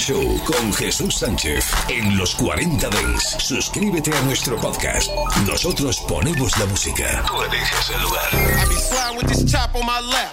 [0.00, 3.36] Show con Jesús Sánchez en los 40 Dents.
[3.38, 5.10] Suscríbete a nuestro podcast.
[5.46, 7.24] Nosotros ponemos la música.
[7.94, 8.28] El lugar.
[8.32, 10.32] I be sliding with this chop on my lap.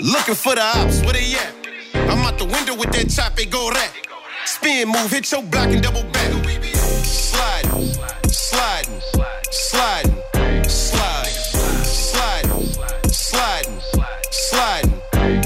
[0.00, 2.10] Looking for the ops, where they at?
[2.10, 4.11] I'm out the window with that chop, it go rat.
[4.44, 6.32] Spin move, hit your block and double back.
[7.04, 7.94] Sliding,
[8.28, 9.00] sliding,
[9.50, 10.16] sliding,
[10.68, 11.34] sliding,
[11.84, 12.60] sliding,
[13.08, 14.60] sliding, Slide, sliding,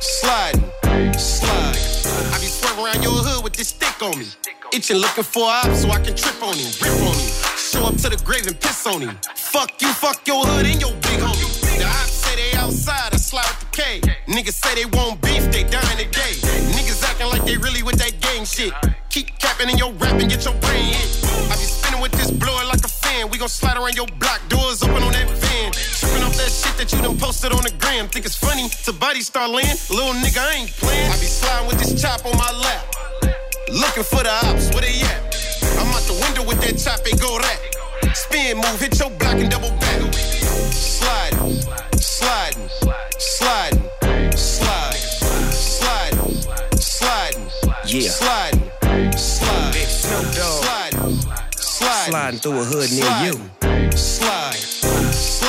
[0.00, 2.32] sliding, sliding.
[2.32, 4.26] I be swerving around your hood with this stick on me.
[4.72, 7.41] Itching looking for a op so I can trip on him, rip on him.
[7.72, 9.16] Show up to the grave and piss on him.
[9.34, 11.48] Fuck you, fuck your hood and your big homie.
[11.80, 14.00] The ops say they outside, I slide with the K.
[14.28, 16.36] Niggas say they want beef, they dying today.
[16.76, 18.76] Niggas acting like they really with that gang shit.
[19.08, 21.08] Keep capping in your rap and get your brain hit.
[21.48, 23.30] I be spinning with this blower like a fan.
[23.30, 25.72] We gon' slide around your block, doors open on that van.
[25.72, 28.04] Tripping off that shit that you done posted on the gram.
[28.12, 29.80] Think it's funny to body start laying?
[29.88, 31.08] Little nigga, I ain't playing.
[31.08, 32.84] I be sliding with this chop on my lap.
[33.72, 35.31] Looking for the ops, where they at?
[36.52, 38.16] With that chop, they go rat.
[38.16, 40.12] Spin move, hit your block and double back.
[40.72, 41.60] Sliding,
[41.96, 42.68] sliding,
[43.18, 43.82] sliding,
[44.36, 45.00] sliding,
[45.52, 46.42] sliding,
[46.80, 47.50] sliding,
[47.86, 48.10] Yeah.
[48.10, 48.70] sliding,
[49.16, 50.64] sliding, Big Snoop Dogg.
[50.64, 51.20] sliding,
[51.56, 53.50] sliding, Sliding through a hood near you.
[53.96, 55.41] Slide, sliding,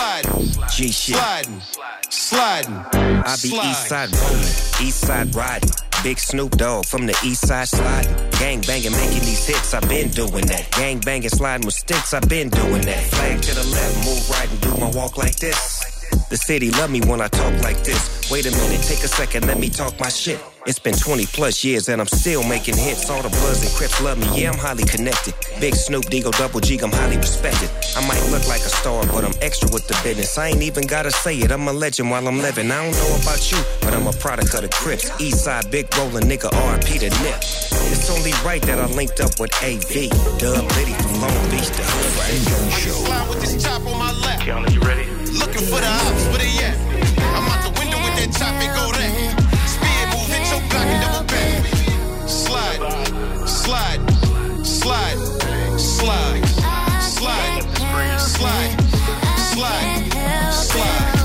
[0.75, 1.15] G shit.
[1.15, 1.61] sliding,
[2.09, 2.73] sliding.
[2.73, 4.41] I be east side rolling,
[4.81, 5.69] east side riding.
[6.03, 8.13] Big Snoop Dogg from the east side sliding.
[8.31, 10.69] Gang banging, making these hits, i been doing that.
[10.71, 13.03] Gang banging, sliding with sticks, i been doing that.
[13.11, 15.92] Flag to the left, move right and do my walk like this.
[16.29, 18.29] The city love me when I talk like this.
[18.31, 20.39] Wait a minute, take a second, let me talk my shit.
[20.65, 23.09] It's been 20 plus years and I'm still making hits.
[23.09, 25.33] All the Bloods and Crips love me, yeah, I'm highly connected.
[25.59, 27.69] Big Snoop, Deagle, Double G, I'm highly respected.
[27.95, 30.37] I might look like a star, but I'm extra with the business.
[30.37, 32.71] I ain't even gotta say it, I'm a legend while I'm living.
[32.71, 35.11] I don't know about you, but I'm a product of the Crips.
[35.19, 37.37] East side, big rolling nigga, RP to Nip.
[37.91, 40.09] It's only right that I linked up with AV.
[40.39, 42.33] Dub Liddy from Long Beach to Hood, right?
[43.11, 44.13] I with this on my.
[44.43, 45.02] Keanu, you ready?
[45.63, 46.75] Looking for the ops, where they at?
[47.35, 49.11] I'm out the window with that chop, it go that.
[49.73, 51.63] Speed move, hit your block and double back.
[52.27, 52.81] Slide,
[53.47, 54.01] slide,
[54.65, 55.19] slide,
[55.79, 56.43] slide,
[56.99, 58.75] slide, slide,
[59.39, 60.03] slide,
[60.67, 61.21] slide.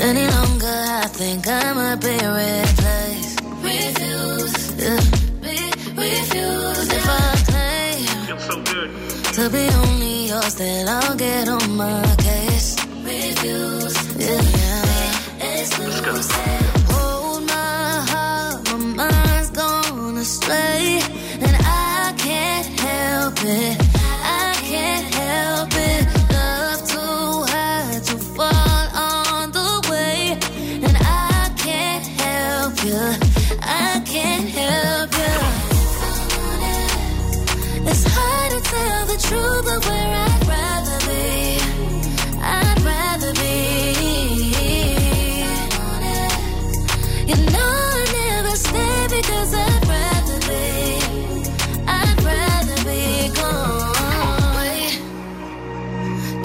[0.00, 3.40] Any longer, I think I might be replaced.
[3.62, 4.98] Refuse, yeah.
[5.46, 6.90] Re- refuse.
[6.90, 8.90] If I claim so good.
[9.34, 12.76] to be only yours, then I'll get on my case.
[13.04, 15.58] Refuse, yeah.
[15.58, 16.66] Exclusive.
[16.92, 21.00] Hold my heart, my mind's gone astray,
[21.46, 23.81] and I can't help it.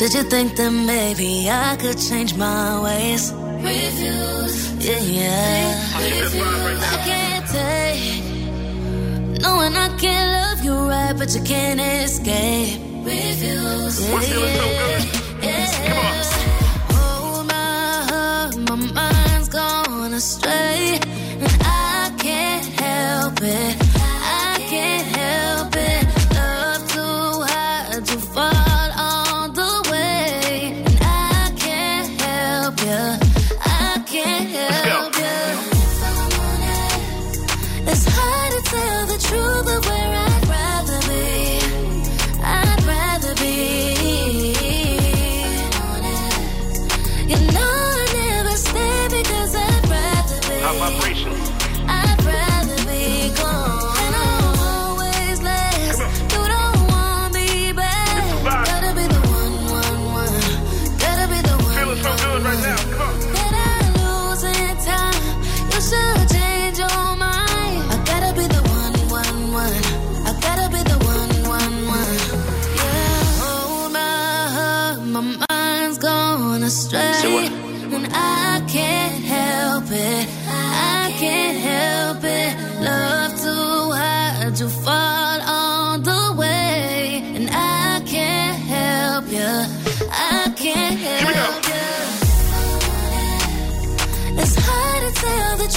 [0.08, 3.34] Did you think that maybe I could change my ways?
[3.34, 4.72] Refuse.
[4.80, 5.84] Yeah, yeah.
[6.80, 8.24] I can't take
[9.42, 12.80] knowing I can't love you right, but you can't escape.
[13.04, 14.00] Refuse.
[14.10, 14.22] Yeah,
[15.44, 16.24] yeah.
[16.96, 21.02] Hold oh, my heart, my mind's gone astray,
[21.44, 23.87] and I can't help it.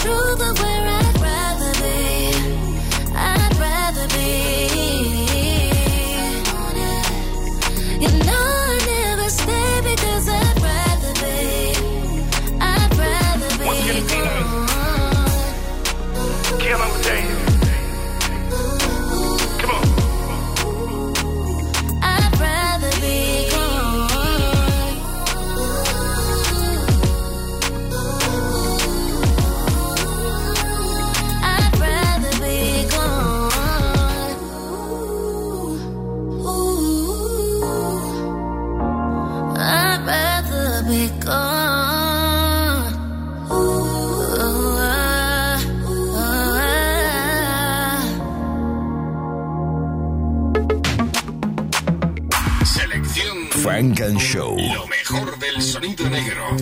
[0.02, 0.79] Tell the truth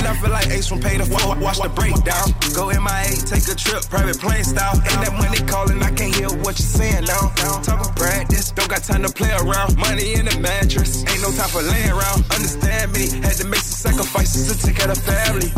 [0.00, 2.32] And I feel like Ace from Paid in Full, watch the breakdown.
[2.56, 4.72] Go MIA, take a trip, private plane style.
[4.72, 7.28] And that money calling, I can't hear what you're saying now.
[7.60, 9.76] Talk of practice, don't got time to play around.
[9.76, 12.24] Money in the mattress, ain't no time for laying around.
[12.32, 15.52] Understand me, had to make some sacrifices to take care of family.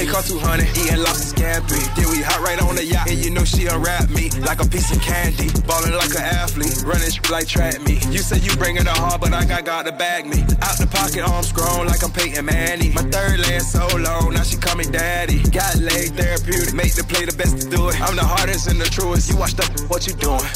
[0.00, 1.76] Play call 200, eating lobster scampi.
[2.00, 4.66] Yeah, we hot right on the yacht, and you know she unwrap me like a
[4.66, 5.52] piece of candy.
[5.68, 8.00] Ballin' like an athlete, running like track me.
[8.08, 10.40] You say you bringing the hard, but I got God to bag me.
[10.64, 12.96] Out the pocket, arms grown like I'm Peyton Manny.
[12.96, 15.42] My third leg so long, now she call me daddy.
[15.50, 18.00] Got leg therapeutic, make the play the best to do it.
[18.00, 19.28] I'm the hardest and the truest.
[19.28, 20.48] You washed up, what you doing?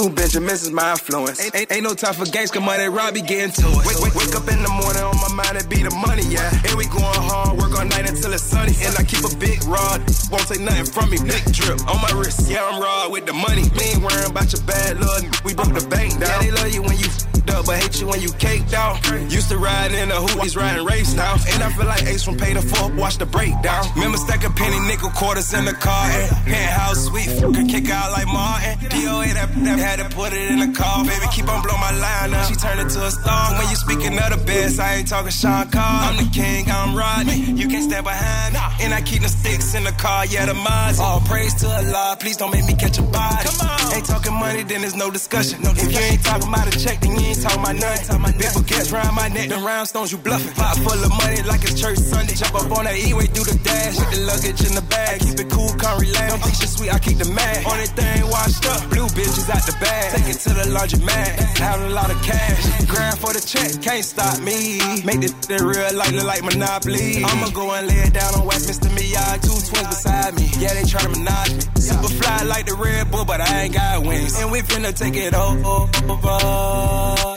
[0.00, 1.44] Blue Benjamins is my influence.
[1.44, 3.84] Ain't, ain't, ain't no time for gangsta money, Robbie getting to it.
[3.84, 6.48] Wake, wake, wake up in the morning on my mind, it be the money, yeah.
[6.64, 8.72] And we going hard, work all night until it's sunny.
[8.80, 10.00] And I keep a big rod,
[10.32, 11.20] won't take nothing from me.
[11.20, 13.68] Big drip on my wrist, yeah, I'm raw with the money.
[13.76, 16.32] We ain't worrying about your bad luck, we broke the bank down.
[16.32, 19.04] Yeah, they love you when you f***ed up, but hate you when you caked out.
[19.28, 21.36] Used to ride in a hoot, he's riding race now.
[21.52, 23.84] And I feel like Ace from Paid in Full, watch the breakdown.
[23.96, 28.26] Remember stacking penny nickel quarters in the car, and penthouse suite, could kick out like
[28.32, 28.80] Martin.
[28.88, 31.90] DOA that, that had to put it in the car, baby, keep on blowing my
[31.90, 32.46] line up.
[32.46, 33.58] She turned into a star.
[33.58, 36.06] When you speaking of the best, I ain't talking Sean Carr.
[36.06, 37.58] I'm the king, I'm Rodney.
[37.58, 38.60] You can't stand behind me.
[38.86, 41.00] And I keep the sticks in the car, yeah, the mods.
[41.00, 43.48] All praise to Allah, please don't make me catch a body.
[43.50, 43.94] Come on.
[43.94, 45.60] Ain't talking money, then there's no discussion.
[45.62, 48.22] No if you ain't talking about a check, then you ain't talking about nothing.
[48.38, 50.54] Big baguettes round my neck, the rhinestones you bluffing.
[50.54, 52.34] Pot full of money like it's church Sunday.
[52.34, 55.20] Jump up on that E-way through the dash, with the luggage in the bag.
[55.20, 56.30] Keep it cool, can't relax.
[56.30, 57.66] Don't think shit sweet, I keep the mag.
[57.66, 60.12] On that thing washed up, blue bitches out the bag.
[60.16, 62.86] Take it to the laundromat, have a lot of cash.
[62.86, 64.78] Grind for the check, can't stop me.
[65.04, 67.24] Make this shit real life look like Monopoly.
[67.24, 69.42] I'ma go and lay it down on Westminster Miyagi.
[69.42, 71.62] Two twins beside me, yeah, they try to menage me.
[71.80, 74.38] Super fly like the Red Bull, but I ain't got wings.
[74.40, 75.88] And we finna take it over,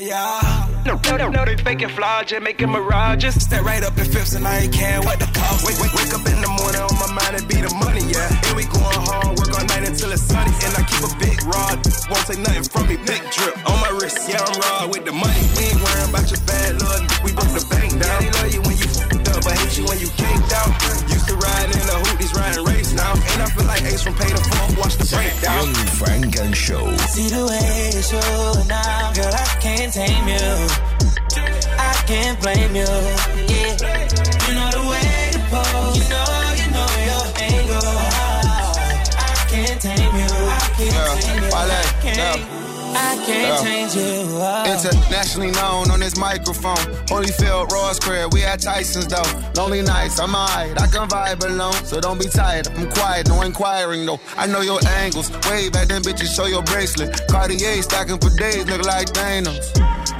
[0.03, 0.69] yeah.
[0.85, 3.41] No, no, no, no, they faking flaws, just making mirages.
[3.41, 5.65] Step right up in fifths and I ain't care what the cost.
[5.65, 8.27] Wake, wake, wake up in the morning on my mind and be the money, yeah.
[8.51, 10.51] And we going hard, work all night until it's sunny.
[10.51, 11.79] And I keep a big rod,
[12.11, 12.95] won't take nothing from me.
[13.03, 15.43] Big drip on my wrist, yeah, I'm raw with the money.
[15.57, 18.23] We ain't worrying about your bad luck, we broke the bank down.
[18.23, 20.71] Yeah, they love you when you f***ed up, but hate you when you caked out.
[21.11, 23.13] Used to ride in a hoot, these riding race now.
[23.13, 25.67] And I feel like Ace from Paid in Full, watch the breakdown.
[25.67, 26.85] Selección Funk and Show.
[27.11, 30.49] See the way you're now, girl, I can't tame you.
[31.75, 32.93] I can't blame you.
[33.51, 33.73] Yeah,
[34.47, 35.22] you know the way
[43.25, 43.91] Can't change.
[43.95, 44.65] Oh.
[44.65, 46.75] Internationally known on this microphone.
[47.07, 49.61] Holyfield, Ross Crib, we at Tyson's though.
[49.61, 51.73] Lonely nights, I'm alright, I can vibe alone.
[51.85, 54.19] So don't be tired, I'm quiet, no inquiring though.
[54.37, 55.31] I know your angles.
[55.49, 57.27] Way back then, bitches, show your bracelet.
[57.27, 59.92] Cartier stacking for days, look like Thanos.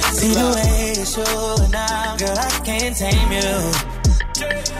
[0.00, 3.94] See the way it's you now, girl, I can't tame you.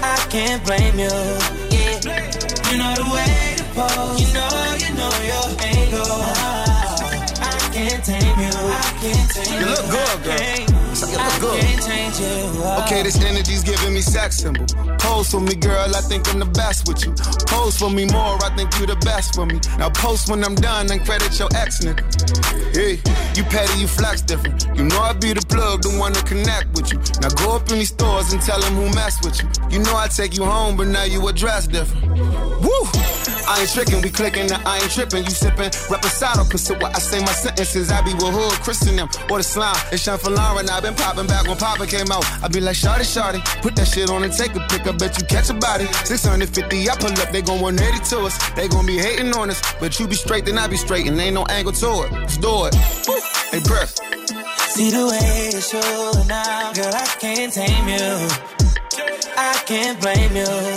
[0.03, 1.15] I can't blame you.
[1.75, 1.99] Yeah,
[2.71, 4.21] you know the way to pose.
[4.21, 6.23] You know, you know your angle.
[7.41, 8.55] I can't tame you.
[8.55, 9.61] I can't tame you.
[9.61, 10.74] You look good, girl.
[11.13, 11.85] Look good.
[12.85, 14.65] Okay, this energy's giving me sex symbol.
[14.99, 17.13] Pose for me, girl, I think I'm the best with you.
[17.47, 19.61] Pose for me more, I think you the best for me.
[19.79, 22.05] Now post when I'm done and credit your ex nigga.
[22.75, 23.03] Hey,
[23.37, 24.67] you petty, you flex different.
[24.75, 26.99] You know I be the plug, the one to connect with you.
[27.21, 29.49] Now go up in these stores and tell them who mess with you.
[29.71, 32.09] You know I take you home, but now you address different.
[32.65, 32.85] Woo!
[33.47, 35.25] I ain't tricking, we clicking, I ain't tripping.
[35.25, 37.91] You sipping, reposado, consider what I say my sentences.
[37.93, 39.77] I be with hood, Christian them, or the slime.
[39.93, 42.25] It's Sean for Lauren, i been popping back when Papa came out.
[42.43, 44.87] I be like, Shorty, Shorty, put that shit on and take a pic.
[44.87, 45.87] I bet you catch a body.
[46.05, 48.51] 650, I pull up, they gon' 180 to us.
[48.53, 51.19] They gon' be hating on us, but you be straight, then I be straight, and
[51.21, 52.13] ain't no angle to it.
[52.13, 52.75] Let's do it.
[52.75, 53.99] Hey, breath.
[54.75, 55.81] See the way it's you
[56.27, 58.29] now, girl, I can't tame you.
[59.37, 60.74] I can't blame you.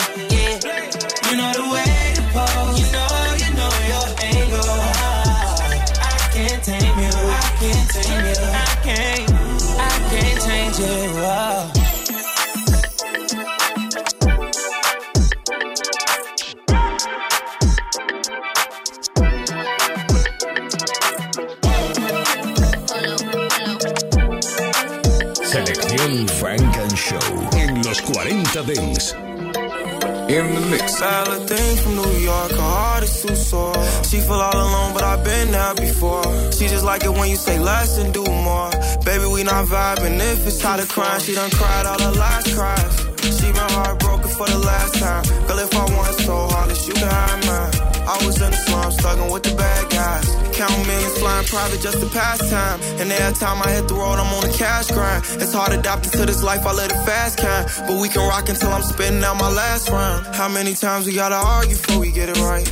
[30.38, 30.98] In the mix.
[30.98, 33.74] Salad thing from New York, her heart is too sore.
[34.03, 36.24] She feel all alone, but I've been there before.
[36.51, 38.70] She just like it when you say less and do more.
[39.03, 40.20] Baby, we not vibing.
[40.20, 41.17] If it's tired to cry.
[41.17, 42.94] she done cried all her last cries.
[43.38, 45.24] She been heartbroken for the last time.
[45.48, 48.08] Girl, if I want so hard, you can have mine.
[48.08, 50.47] I was in the slums, thugging with the bad guys.
[50.57, 52.81] Count millions, flying private just to pass time.
[52.99, 55.23] And every time I hit the road, I'm on a cash grind.
[55.37, 57.69] It's hard adapting to this life, I let it fast kind.
[57.87, 60.23] But we can rock until I'm spitting out my last rhyme.
[60.33, 62.65] How many times we gotta argue before we get it right?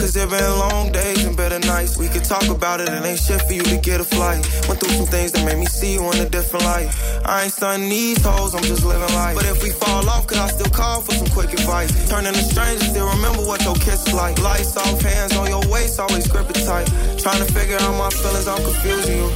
[0.00, 1.96] Cause there been long days and better nights.
[1.96, 4.44] We could talk about it and ain't shit for you to get a flight.
[4.68, 6.88] Went through some things that made me see you in a different light.
[7.24, 9.36] I ain't stunning these hoes, I'm just living life.
[9.36, 11.90] But if we fall off, could I still call for some quick advice?
[12.10, 14.38] Turning to strangers, still remember what your kiss is like.
[14.42, 16.88] Lights off, hands on your waist, always grip it tight.
[17.26, 19.28] Trying to figure out my feelings, I'm confusing you.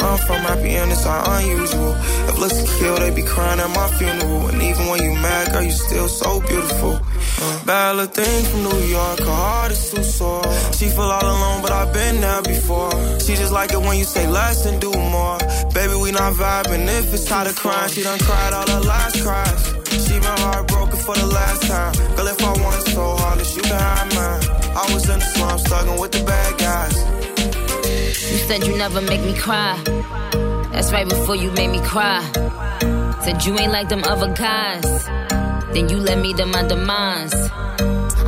[0.00, 1.94] I'm from happy endings are unusual.
[2.26, 4.48] If looks kill, they be crying at my funeral.
[4.48, 6.98] And even when you mad, girl, you still so beautiful.
[7.64, 10.42] Bad little thing from New York, her heart is too sore.
[10.72, 12.90] She feel all alone, but I've been there before.
[13.20, 15.38] She just like it when you say less and do more.
[15.72, 16.88] Baby, we not vibing.
[16.98, 19.62] If it's tired of crying, she done cried all her last cries.
[20.04, 21.94] She been heartbroken for the last time.
[22.16, 24.56] Girl, if I want it so hard, you can have mine.
[24.76, 26.35] I was in the slums, thugging with the bad
[28.46, 29.76] said you never make me cry.
[30.70, 32.22] That's right before you made me cry.
[33.24, 35.06] Said you ain't like them other guys.
[35.74, 37.50] Then you led me to my demise.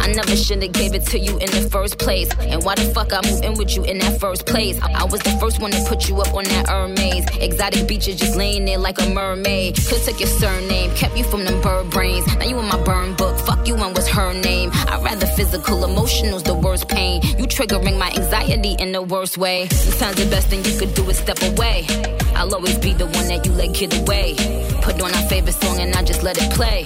[0.09, 2.31] I never should've gave it to you in the first place.
[2.39, 4.81] And why the fuck I moved in with you in that first place?
[4.81, 7.27] I, was the first one to put you up on that Hermes.
[7.37, 9.77] Exotic beaches just laying there like a mermaid.
[9.77, 12.27] Could took your surname, kept you from them bird brains.
[12.39, 13.39] Now you in my burn book.
[13.41, 14.71] Fuck you and what's her name?
[14.73, 17.21] I'd rather physical, emotional's the worst pain.
[17.37, 19.69] You triggering my anxiety in the worst way.
[19.69, 21.85] Sometimes the best thing you could do is step away.
[22.35, 24.37] I'll always be the one that you let get away.
[24.81, 26.85] Put on our favorite song and I just let it play.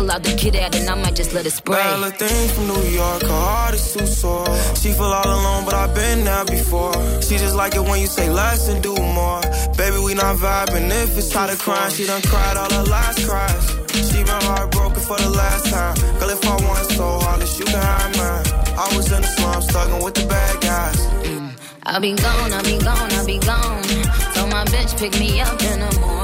[0.00, 1.76] Pull out the kid out and I might just let it spray.
[1.98, 4.48] Little thing from New York, her heart is too sore.
[4.80, 6.94] She feel all alone, but I've been there before.
[7.20, 9.42] She just like it when you say less and do more.
[9.76, 10.88] Baby, we not vibing.
[10.88, 13.64] If it's tired of crying, she done cried all her last cries.
[14.08, 15.94] She been heartbroken for the last time.
[16.18, 18.46] Girl, if I want so hard, you can have mine.
[18.78, 20.96] I was in the slums, thugging with the bad guys.
[21.28, 21.52] Mm.
[21.82, 23.84] I'll be gone, I'll be gone, I'll be gone.
[24.32, 26.19] So my bitch pick me up in the morning.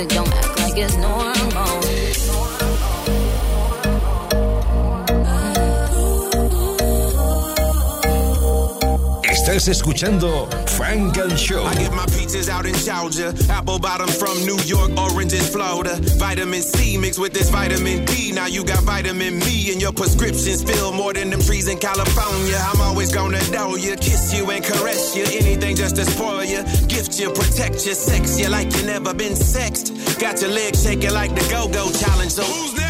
[0.00, 1.99] Toxic, don't act like it's normal.
[9.50, 11.64] Estás escuchando Funk and Show.
[11.64, 15.98] I get my peaches out in Georgia, apple bottom from New York, oranges Florida.
[16.18, 18.30] Vitamin C mixed with this vitamin D.
[18.30, 22.58] Now you got vitamin me, and your prescriptions fill more than them trees in California.
[22.72, 25.24] I'm always gonna know you, kiss you and caress you.
[25.24, 29.34] Anything just to spoil you, gift you, protect you, sex you like you never been
[29.34, 30.20] sexed.
[30.20, 32.30] Got your legs shaking like the go-go challenge.
[32.30, 32.89] So who's next?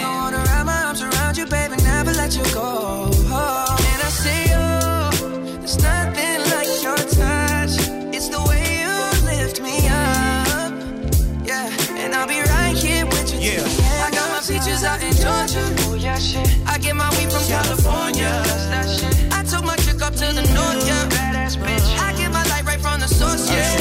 [1.31, 3.09] I wanna wrap my arms around you, baby, never let you go.
[3.31, 3.87] Oh.
[3.89, 5.09] And I say, oh,
[5.59, 7.73] there's nothing like your touch.
[8.13, 8.95] It's the way you
[9.31, 10.73] lift me up.
[11.47, 11.71] Yeah,
[12.01, 13.39] and I'll be right here with you.
[13.39, 14.05] Yeah.
[14.05, 15.63] I got my peaches out in Georgia.
[15.87, 16.47] Oh yeah, shit.
[16.67, 18.29] I get my weed from California.
[18.43, 19.33] That's that shit.
[19.33, 21.07] I took my chick up to the north, yeah.
[21.09, 21.87] Badass bitch.
[21.99, 23.80] I get my light right from the source, yeah.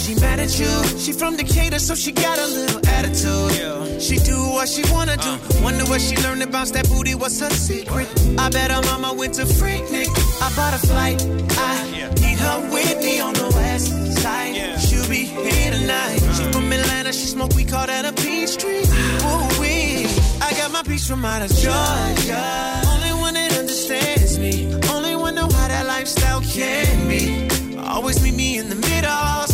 [0.00, 0.98] She mad at you.
[0.98, 4.00] She from Decatur, so she got a little attitude.
[4.00, 5.32] She do what she wanna do.
[5.62, 7.14] Wonder what she learned about that booty.
[7.14, 8.08] What's her secret?
[8.38, 10.08] I bet her mama went to Freaknik.
[10.40, 11.22] I bought a flight.
[11.58, 11.90] I
[12.22, 13.88] need her with me on the west
[14.22, 14.54] side.
[14.80, 16.20] She'll be here tonight.
[16.36, 17.12] She from Atlanta.
[17.12, 17.54] She smoke.
[17.54, 18.84] We call that a peach tree.
[19.28, 20.06] Ooh wee.
[20.40, 22.82] I got my peach from out of Georgia.
[22.94, 24.72] Only one that understands me.
[24.90, 27.48] Only one know how that lifestyle can be.
[27.78, 29.46] Always meet me in the middle,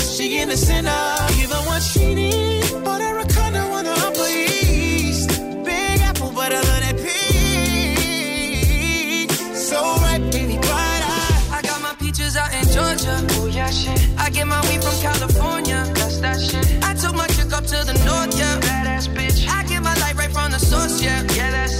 [0.00, 0.90] she in the center.
[1.38, 5.30] Give her what she needs, but her a condo on the upper east.
[5.64, 7.30] Big apple, but I love that peach.
[9.54, 11.58] So right, baby, bright eye.
[11.58, 13.26] I got my peaches out in Georgia.
[13.40, 14.00] Oh yeah, shit.
[14.18, 15.84] I get my weed from California.
[15.94, 16.66] That's that shit.
[16.84, 18.60] I took my chick up to the north, yeah.
[18.60, 19.48] Badass bitch.
[19.48, 21.22] I get my light right from the source, yeah.
[21.34, 21.79] Yeah, that's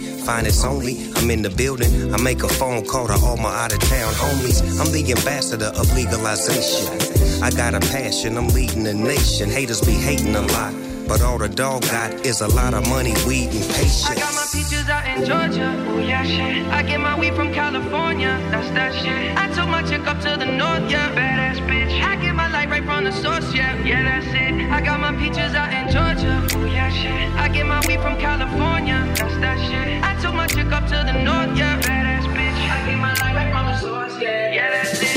[0.25, 2.13] Finest only, I'm in the building.
[2.13, 4.61] I make a phone call to all my out of town homies.
[4.79, 7.43] I'm the ambassador of legalization.
[7.43, 9.49] I got a passion, I'm leading the nation.
[9.49, 10.73] Haters be hating a lot,
[11.11, 14.07] but all the dog got is a lot of money, weed, and patience.
[14.07, 15.69] I got my peaches out in Georgia.
[15.89, 16.65] Oh yeah, shit.
[16.71, 18.31] I get my weed from California.
[18.49, 19.35] That's that shit.
[19.35, 21.11] I took my chick up to the north, yeah.
[21.13, 21.91] Badass bitch.
[22.01, 23.75] I get my light right from the source, yeah.
[23.83, 24.71] Yeah, that's it.
[24.71, 26.33] I got my peaches out in Georgia.
[26.55, 27.27] Oh yeah, shit.
[27.35, 28.99] I get my weed from California.
[29.19, 30.01] That's that shit.
[30.01, 31.75] I took my chick up to the north, yeah.
[31.81, 32.59] Badass bitch.
[32.75, 34.53] I get my light right from the source, yeah.
[34.53, 35.10] Yeah, that's it.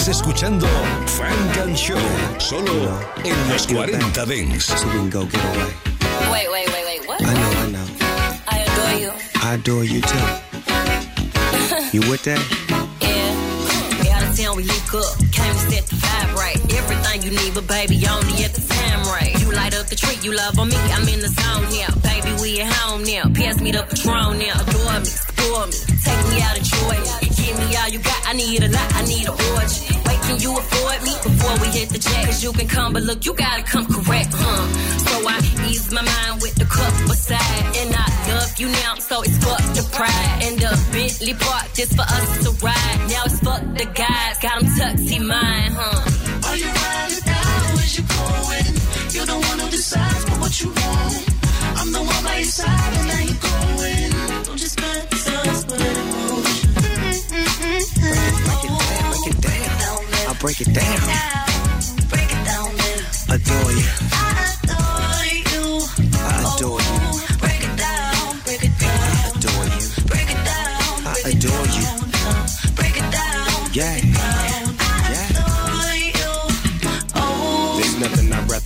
[0.00, 0.66] Estás escuchando
[1.08, 1.98] Funk and Show,
[2.38, 2.72] solo
[3.22, 4.64] en los 40 Dents.
[4.64, 5.74] So we can go get away.
[6.32, 7.06] Wait, wait, wait, wait.
[7.06, 7.20] What?
[7.20, 7.86] I know, I know.
[8.48, 9.12] I adore you.
[9.42, 10.16] I adore you too.
[11.92, 12.40] You with that?
[13.02, 14.00] Yeah.
[14.00, 15.18] We out of town, we link up.
[15.36, 16.56] Came to set the vibe right.
[16.72, 19.38] Everything you need, but baby, only at the time right.
[19.38, 20.76] You light up the tree, you love on me.
[20.96, 21.92] I'm in the zone here.
[22.00, 23.28] Baby, we at home now.
[23.34, 24.62] Pass me the Patron now.
[24.64, 25.76] Adore me, adore me.
[26.00, 27.29] Take me out, enjoy me.
[27.40, 28.20] Give me all you got.
[28.26, 29.80] I need a lot, I need a orgy.
[30.06, 32.26] Wait, can you afford me before we hit the jet?
[32.26, 34.62] Cause you can come, but look, you gotta come correct, huh?
[35.06, 37.64] So I ease my mind with the cup beside.
[37.80, 40.38] And I love you now, so it's fuck the pride.
[40.42, 42.98] And the Bentley park just for us to ride.
[43.08, 46.19] Now it's fuck the guys, got them tuxy mine, huh?
[60.40, 60.48] Down.
[60.48, 61.50] Break it down.
[62.08, 62.70] Break it down.
[63.28, 64.09] Adore you.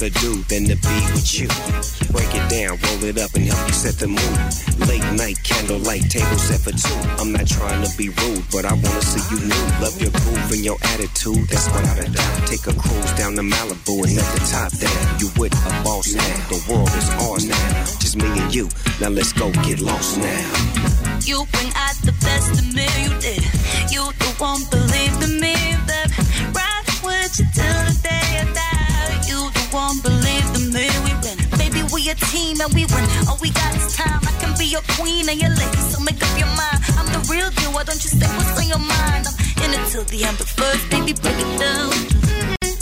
[0.05, 1.49] Rather do than to be with you.
[2.12, 4.88] Break it down, roll it up, and help you set the mood.
[4.88, 7.01] Late night candlelight table set for two.
[7.21, 9.64] I'm not trying to be rude, but I wanna see you new.
[9.81, 12.47] Love your groove and your attitude, that's without a doubt.
[12.47, 15.21] Take a cruise down to Malibu and let the top down.
[15.21, 17.85] You with a boss now, the world is ours now.
[18.01, 18.69] Just me and you,
[19.01, 20.85] now let's go get lost now.
[21.25, 23.43] You bring out the best in me, you did.
[23.88, 25.54] You the one believe in me,
[32.35, 33.05] team and we win.
[33.29, 34.20] All we got is time.
[34.27, 36.81] I can be your queen and your lady, so make up your mind.
[36.99, 37.70] I'm the real deal.
[37.73, 39.27] Why don't you say what's on your mind?
[39.31, 41.90] I'm in it till the end, but first, baby, break it down.
[42.61, 42.77] Break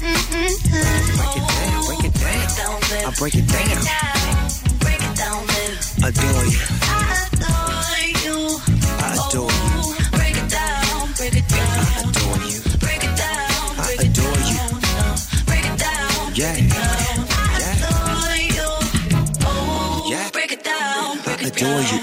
[1.05, 2.15] it down, break it
[2.57, 2.81] down.
[3.07, 4.52] I break it down.
[21.65, 22.02] I you.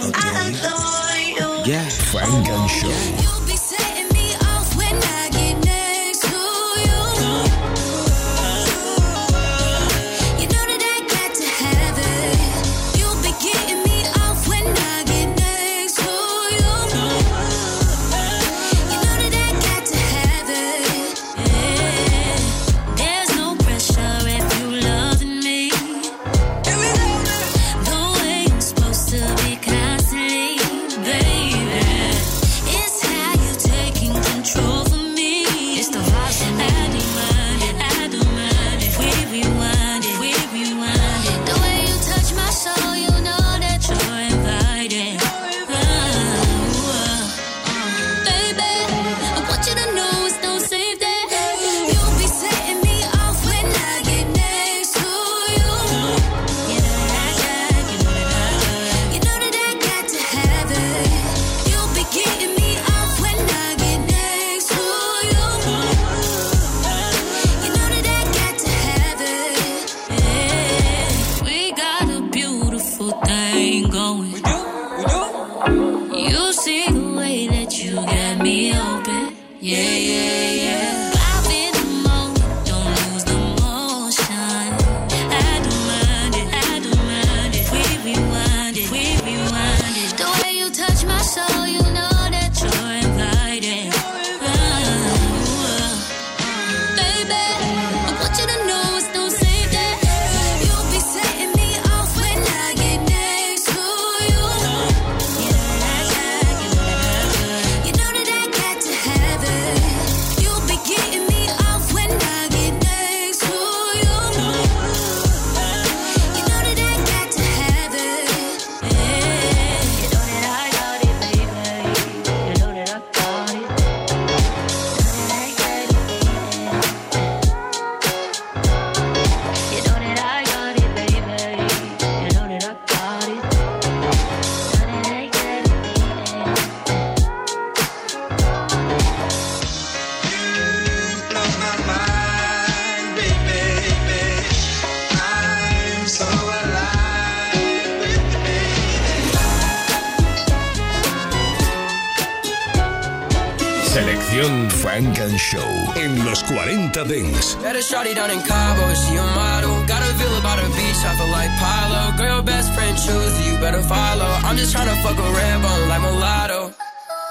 [156.93, 157.56] 40 Dents.
[157.62, 159.86] Met a shawty down in Cabo, she a model.
[159.86, 162.17] Got a villa by the beach, I feel like Pilo.
[162.17, 164.30] Girl, best friend choose you, better follow.
[164.43, 166.73] I'm just tryna fuck a bone like mulatto.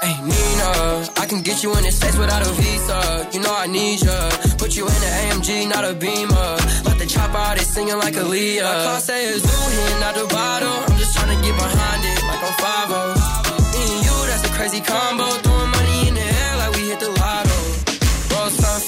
[0.03, 3.29] Hey Nina, I can get you in the States without a visa.
[3.33, 4.31] You know I need ya.
[4.57, 6.51] Put you in an AMG, not a Beamer.
[6.87, 8.63] Let the chop out, it's singing like Aaliyah.
[8.63, 10.79] My car say it's new not the bottle.
[10.87, 14.81] I'm just tryna get behind it like I'm 5 Me and you, that's a crazy
[14.81, 15.27] combo.
[15.43, 15.78] Throwing money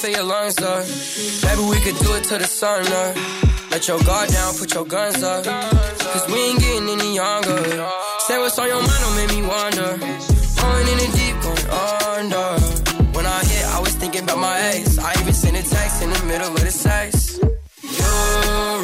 [0.01, 0.83] For your lungs up.
[1.45, 3.15] Maybe we could do it to the sun up.
[3.69, 5.45] Let your guard down, put your guns up.
[5.45, 7.61] Cause we ain't getting any younger.
[8.25, 9.91] Say what's on your mind, don't make me wonder.
[10.57, 11.69] Going in the deep, going
[12.17, 12.49] under.
[13.13, 14.97] When I hit, I was thinking about my ex.
[14.97, 17.37] I even sent a text in the middle of the sex.
[17.37, 18.11] You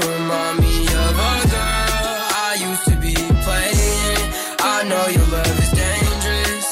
[0.06, 4.21] remind me of a girl I used to be playing.
[4.62, 6.67] I know your love is dangerous.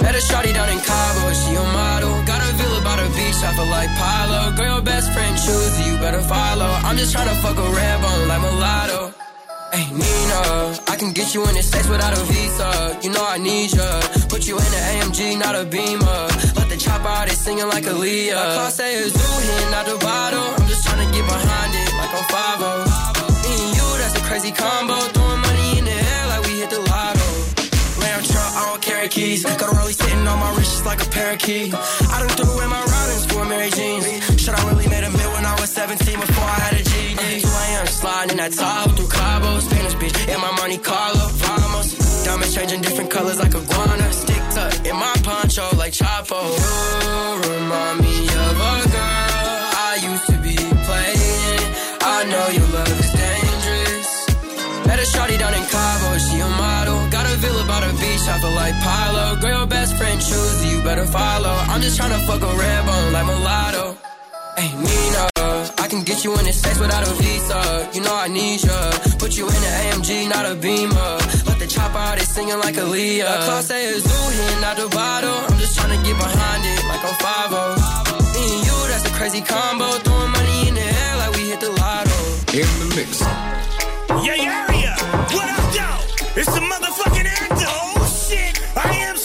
[0.00, 1.23] Met a shawty down in Cabo,
[3.52, 4.56] feel like Pilo.
[4.56, 6.70] Girl, your best friend choose you, better follow.
[6.86, 9.14] I'm just tryna fuck a red bone like mulatto.
[9.74, 10.40] Hey Nina,
[10.86, 12.96] I can get you in the States without a visa.
[13.02, 14.00] You know I need ya.
[14.28, 16.22] Put you in an AMG, not a Beamer.
[16.54, 18.34] Let the chop out, it's singing like Aaliyah.
[18.36, 20.46] My car say it's new here, not the bottle.
[20.56, 24.22] I'm just tryna get behind it like I'm a 5 Me and you, that's a
[24.22, 24.94] crazy combo.
[25.10, 27.26] Throwing money in the air like we hit the lotto.
[27.98, 29.42] Lamb truck, I don't carry keys.
[29.42, 31.74] Got a rollie sitting on my wrist just like a parakeet.
[31.74, 32.53] I done threw
[33.64, 34.42] Mary Jeans.
[34.42, 37.40] Should I really made a mil when I was 17 before I had a GD?
[37.40, 37.86] 2 a.m.
[37.86, 42.24] sliding in that top through Cabo, Spanish beach, in my money Carlo, vamos.
[42.24, 44.12] Diamonds changing different colors like iguana.
[44.12, 46.40] Stick tuck in my poncho like Chapo.
[47.04, 48.03] You remind me
[58.14, 59.40] villa by the beach, I feel like Pilo.
[59.40, 61.54] Girl, your best friend choose you better follow.
[61.68, 63.96] I'm just tryna fuck a red bone like mulatto.
[64.56, 65.28] Hey, Nina,
[65.82, 67.90] I can get you in the States without a visa.
[67.92, 68.92] You know I need ya.
[69.18, 71.18] Put you in an AMG, not a Beamer.
[71.46, 73.44] Let the chopper out, they singing like Aaliyah.
[73.46, 75.34] Class A is new here, not the bottle.
[75.48, 77.50] I'm just tryna get behind it like I'm 5
[78.34, 79.90] Me and you, that's a crazy combo.
[80.06, 82.18] Throwing money in the air like we hit the lotto.
[82.54, 83.20] In the mix.
[84.22, 84.94] Yeah, area.
[85.34, 86.40] What up, though?
[86.40, 87.53] It's the motherfucking anthem.
[88.28, 89.18] Shit, I am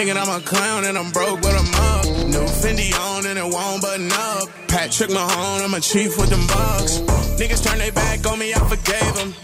[0.00, 2.06] Thinking I'm a clown and I'm broke, but I'm up.
[2.24, 4.48] New Fendi on and it won't button up.
[4.66, 7.00] Patrick Mahone, I'm a chief with them bucks.
[7.36, 9.34] Niggas turn their back on me, I forgave them.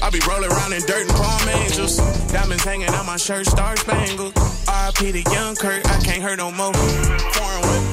[0.00, 1.98] I be rolling around in dirt and palm angels.
[2.32, 4.32] Diamonds hanging on my shirt, star spangled.
[4.64, 6.72] RIP to Young Kurt, I can't hurt no more.
[6.72, 7.92] Foreign whip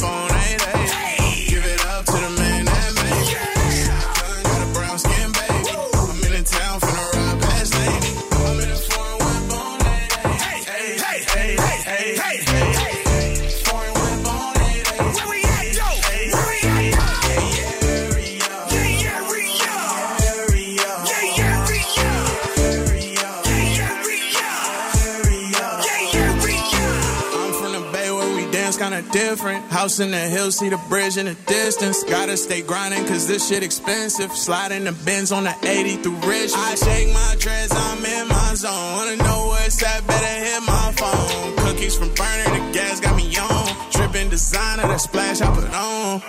[29.13, 29.63] different.
[29.71, 32.03] House in the hills, see the bridge in the distance.
[32.03, 34.31] Gotta stay grinding cause this shit expensive.
[34.31, 36.51] Sliding the bins on the 80 through rich.
[36.53, 38.93] I shake my dress, I'm in my zone.
[38.97, 40.05] Wanna know what's that?
[40.07, 41.55] Better hit my phone.
[41.63, 43.91] Cookies from burner, the gas got me on.
[43.91, 46.19] Dripping designer, that splash I put on.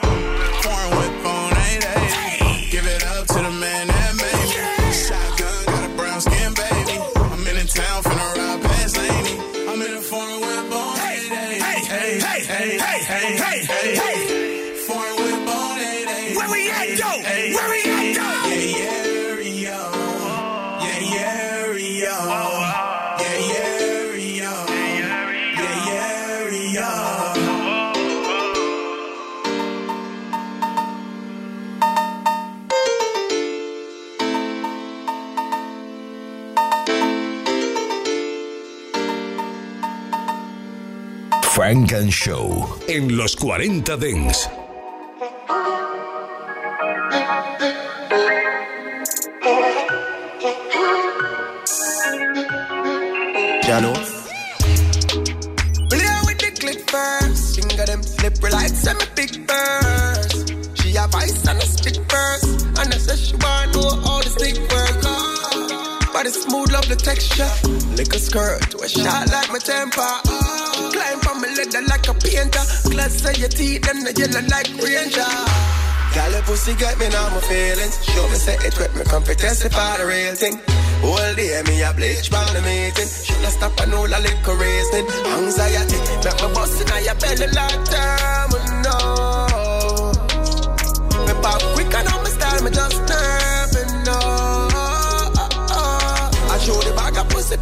[0.63, 1.24] Foreign whip
[41.65, 44.51] Funk and Show en los 40 Dents.
[53.63, 53.95] Jano.
[55.89, 57.57] Play with the click first.
[57.57, 60.53] Finger them slippery like semi big burst.
[60.83, 62.67] She have ice and a stick first.
[62.79, 65.15] And I said she wanna know all the stick work.
[66.13, 67.49] Body smooth, love the texture.
[67.97, 70.13] Lick a skirt, we shot like my temper.
[70.93, 71.21] Climb
[71.65, 72.65] leather like a painter.
[72.91, 75.25] Glass of your teeth, them the yellow like ranger.
[76.15, 78.05] Girl, your pussy got me now my feelings.
[78.05, 80.61] Show me say it with me, fi testify the real thing.
[81.03, 83.09] All day me a bleach by the meeting.
[83.09, 85.05] Shoulda stop and all a little reason.
[85.37, 88.51] Anxiety, make me bust inna your belly like time,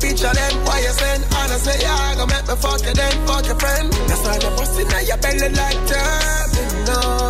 [0.02, 2.92] picture then why you send And I say yeah, I go make me fuck you
[2.92, 3.92] then fuck your friend.
[4.10, 7.22] That's why me bust inna your belly like terminal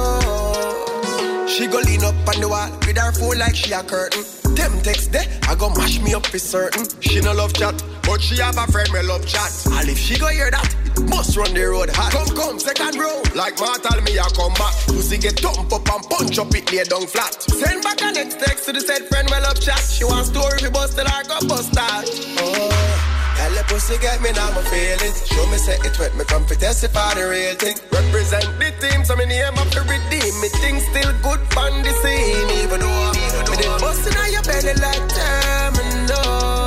[1.53, 4.25] She go lean up on the wall with her phone like she a curtain.
[4.57, 6.85] Them text there, I go mash me up for certain.
[7.01, 9.53] She no love chat, but she have a friend me love chat.
[9.73, 10.69] And if she go hear that,
[11.09, 14.75] must run the road hot Come come, second row, like mortal me a come back
[14.87, 18.39] Pussy get thump up and punch up it lay down flat Send back a next
[18.41, 21.23] text to the said friend well up chat She want story, we bust till I
[21.25, 22.05] go bust that
[22.39, 23.03] Oh
[23.43, 25.27] Girl, the pussy get me now, my feelings.
[25.27, 27.77] Show me say it wet, me come to testify the real thing.
[27.91, 30.33] Represent the team, so me name up to redeem.
[30.41, 33.13] Me things still good on the scene, even though
[33.51, 36.63] me did bustin' on your belly like terminal.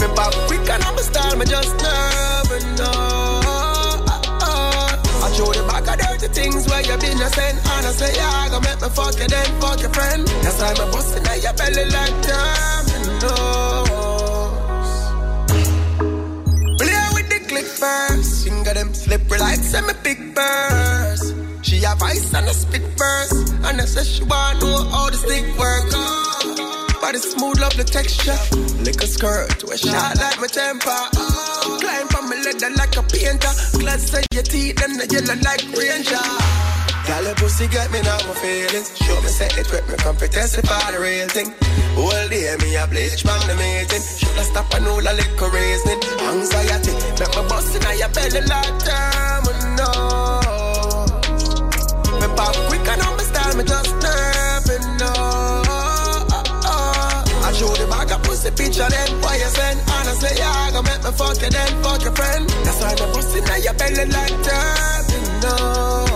[0.00, 1.79] Me pop quick and I'm a star, me just
[6.98, 7.58] things where you been a send.
[7.66, 10.26] Honestly, yeah, I gonna make me fuck you then fuck your friend.
[10.42, 13.90] That's why me bustin' on your belly like terminals.
[16.80, 18.44] Play with the click first.
[18.44, 21.34] Finger them slippery like semi big burst.
[21.62, 23.52] She have ice and a spit burst.
[23.64, 25.90] And I say she want know how the stick work.
[27.00, 28.36] Body smooth, love the texture.
[28.84, 31.00] Lick a skirt, we shot like my temper.
[31.80, 33.52] Climb from my leather like a painter.
[33.78, 36.39] Glass say your teeth and the yellow like ranger.
[37.10, 38.94] Girl, your pussy get me now, my feelings.
[39.02, 41.50] Show me say it with me, come to testify the real thing.
[41.98, 43.98] All day me a bleach from the meeting.
[43.98, 45.98] Shoulda stop and all a little reasoning.
[46.22, 49.90] Anxiety, make me bust in your belly like terminal.
[50.46, 51.02] Oh,
[52.22, 55.66] me pop quick and on my style, me just never know.
[57.42, 61.02] I show the bag of pussy picture then why you send Honestly, I gonna make
[61.02, 64.36] me fuck you then fuck your friend That's why me bust in your belly like
[64.46, 64.70] terminal.
[65.90, 66.09] Selección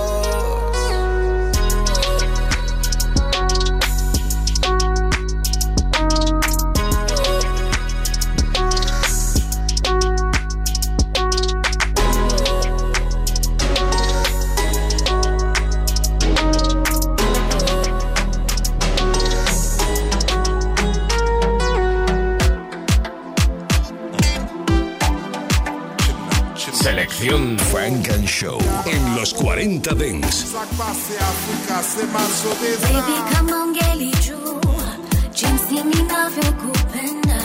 [28.25, 30.47] Funk and Show en los 40 Dance.
[32.83, 34.97] Baby, come on, ngelijua
[35.35, 37.41] jinsi ninavyokupenda.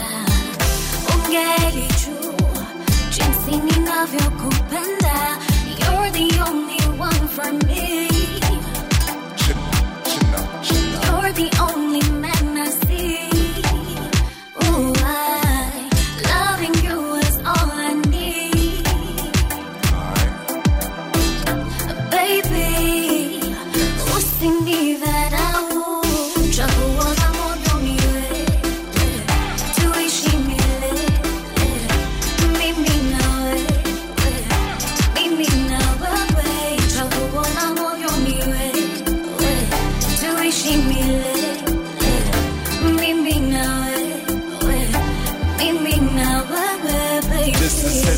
[1.15, 2.65] Ungelijua
[3.11, 5.37] jinsi ninavyokupenda.
[5.79, 8.18] You're the only one for me.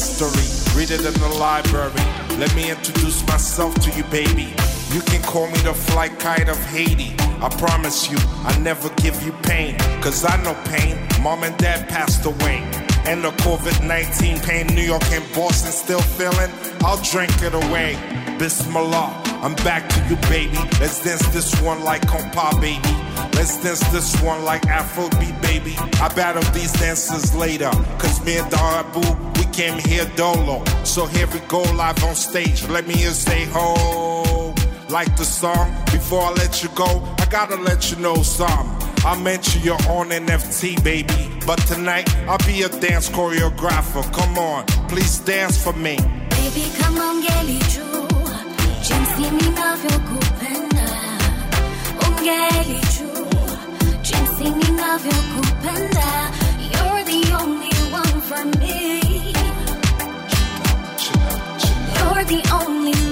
[0.01, 0.49] History.
[0.77, 1.93] Read it in the library.
[2.41, 4.53] Let me introduce myself to you, baby.
[4.93, 7.15] You can call me the flight kite of Haiti.
[7.45, 9.77] I promise you, I never give you pain.
[10.01, 10.97] Cause I know pain.
[11.21, 12.57] Mom and dad passed away.
[13.05, 16.51] And the COVID 19 pain, New York and Boston still feeling.
[16.81, 17.97] I'll drink it away.
[18.39, 19.09] Bismillah,
[19.43, 20.57] I'm back to you, baby.
[20.79, 22.93] Let's dance this one like compa, baby.
[23.37, 25.75] Let's dance this one like Afrobeat, baby.
[25.77, 27.71] I battle these dancers later.
[27.97, 30.63] Cause me and Darabu, came here dolo.
[30.83, 32.67] So here we go live on stage.
[32.69, 34.53] Let me just say ho.
[34.89, 38.89] Like the song, before I let you go, I gotta let you know something.
[39.05, 41.29] I mention you're on NFT, baby.
[41.47, 44.03] But tonight, I'll be a dance choreographer.
[44.13, 45.95] Come on, please dance for me.
[46.29, 48.35] Baby, come on, ngelijua
[48.81, 50.89] jinsi ninavyokupenda.
[52.07, 53.57] Ungelijua
[54.01, 56.31] jinsi ninavyokupenda.
[56.59, 59.00] You're the only one for me.
[62.23, 63.10] The only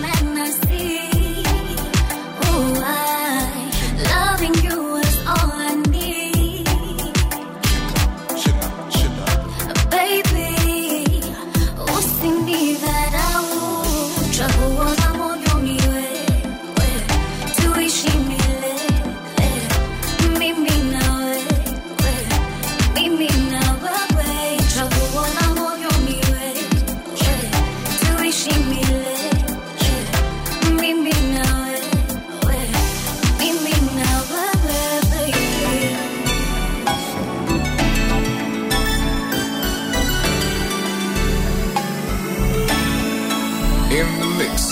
[44.19, 44.71] the mix.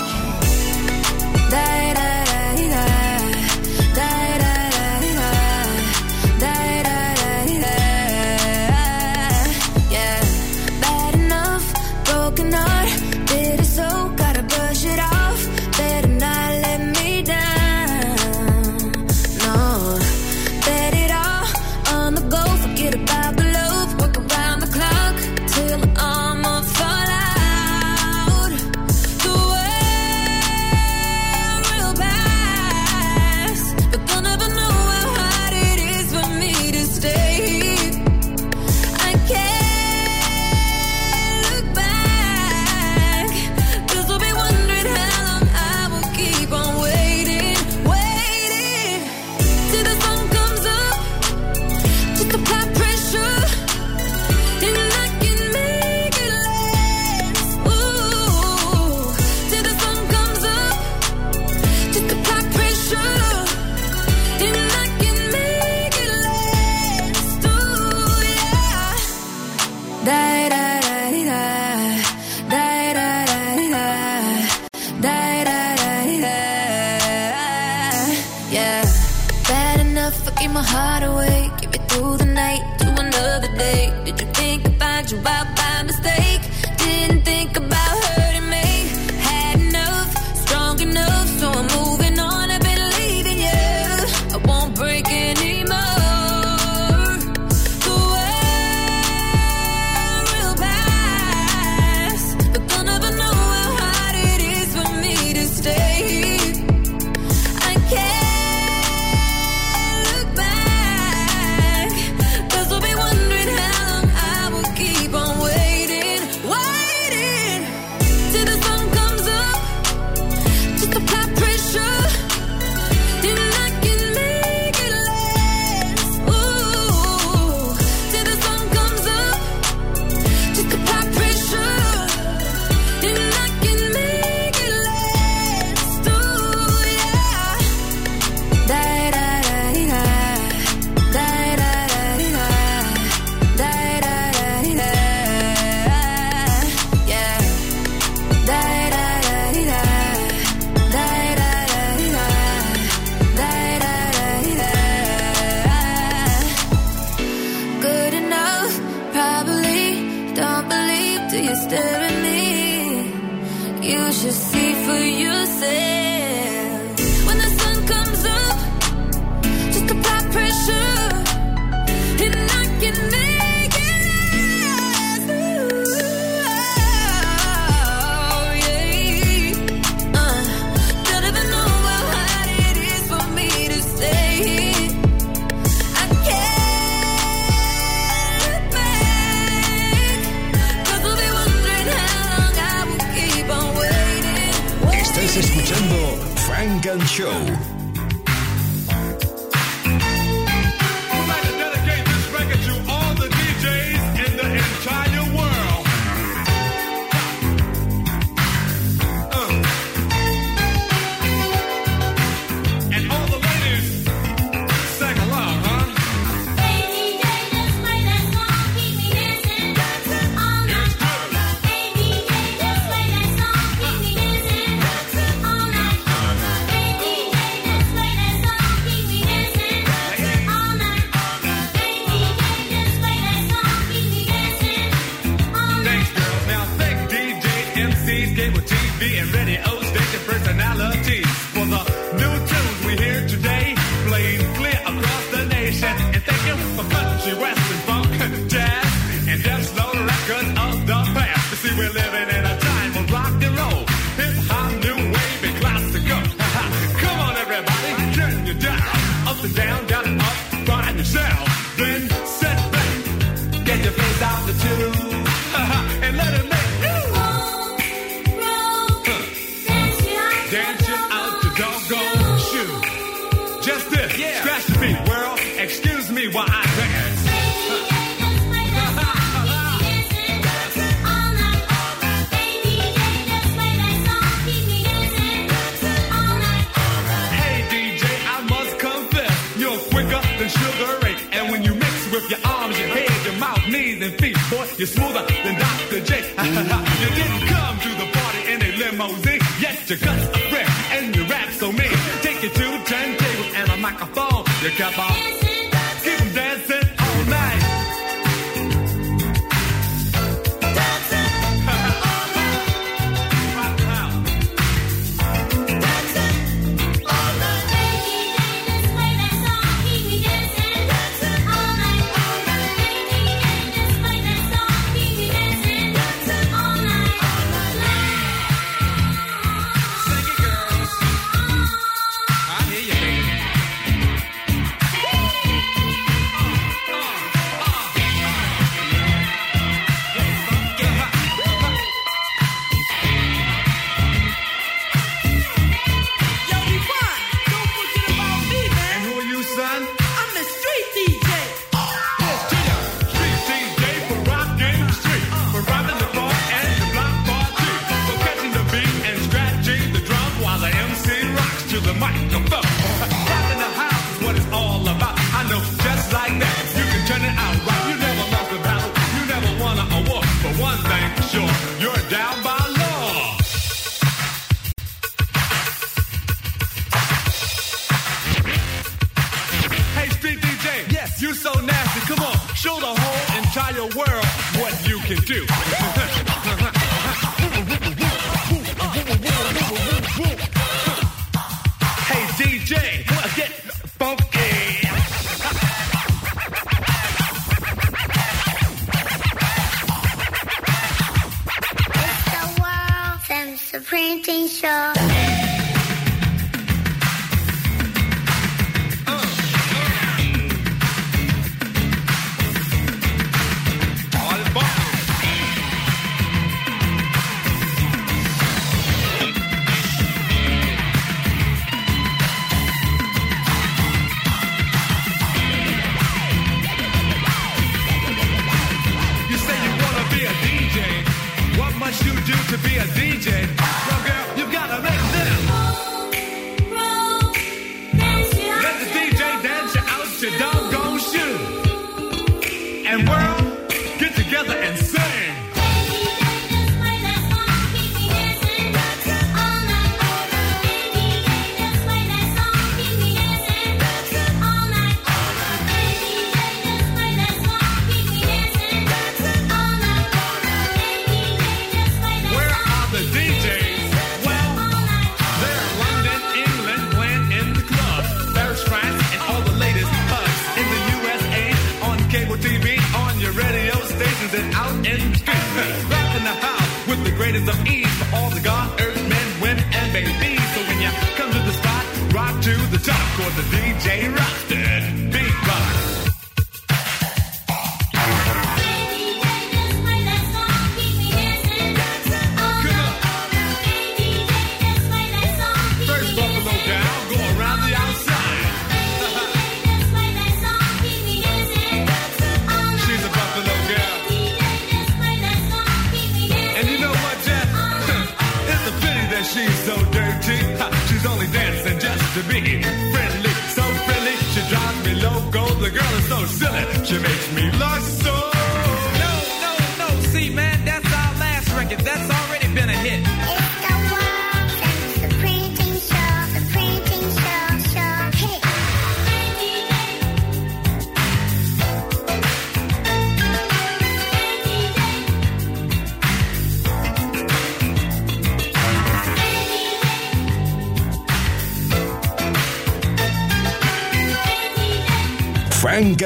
[1.50, 1.87] Yeah,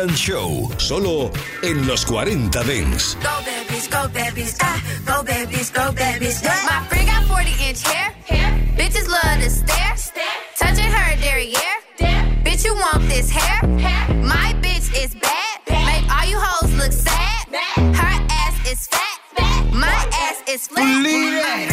[0.03, 1.31] Caribbean Show, solo
[1.63, 3.17] en los 40 Dance.
[3.23, 6.43] Go babies, go babies, ah, go babies, go babies.
[6.43, 6.57] Yeah.
[6.65, 8.51] My friend got 40 inch hair, hair.
[8.77, 10.25] Bitches love to stare, stare.
[10.59, 13.61] Touching her derriere, Bitch, you want this hair?
[13.79, 14.15] hair.
[14.25, 15.61] My bitch is bad.
[15.67, 15.87] bad.
[15.87, 17.47] Make all you hoes look sad.
[17.53, 17.95] Bad.
[17.95, 19.19] Her ass is fat.
[19.37, 19.73] fat.
[19.73, 21.72] My ass is flat.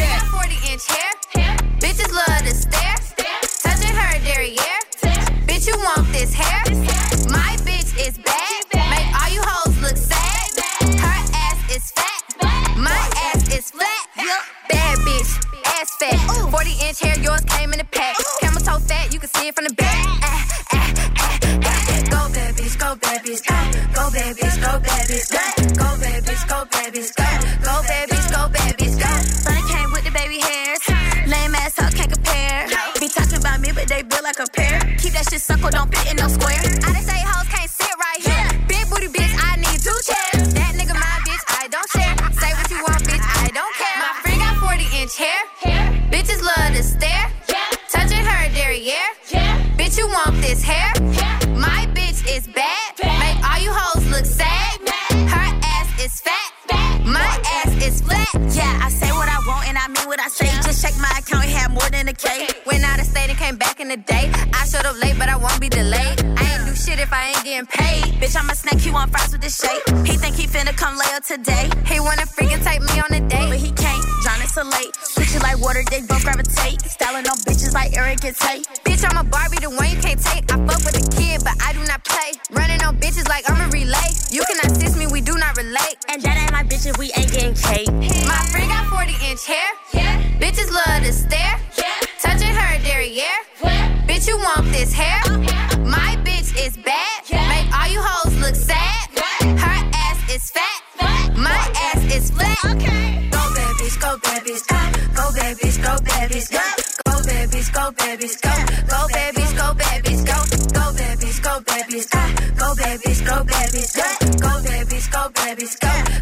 [107.59, 108.51] babies, go babies, go.
[108.87, 110.39] Go babies, go babies, go.
[110.73, 112.35] Go babies, go babies, ah.
[112.57, 114.03] Go babies, go babies, go.
[114.39, 115.75] Go babies, go babies.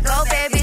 [0.03, 0.57] Go babies.